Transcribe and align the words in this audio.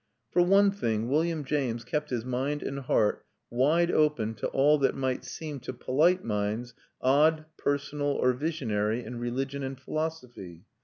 For 0.31 0.41
one 0.41 0.71
thing, 0.71 1.09
William 1.09 1.45
James 1.45 1.83
kept 1.85 2.09
his 2.09 2.25
mind 2.25 2.63
and 2.63 2.79
heart 2.79 3.23
wide 3.51 3.91
open 3.91 4.33
to 4.33 4.47
all 4.47 4.79
that 4.79 4.95
might 4.95 5.23
seem, 5.23 5.59
to 5.59 5.73
polite 5.73 6.23
minds, 6.25 6.73
odd, 7.01 7.45
personal, 7.55 8.07
or 8.07 8.33
visionary 8.33 9.03
in 9.05 9.19
religion 9.19 9.61
and 9.61 9.79
philosophy. 9.79 10.63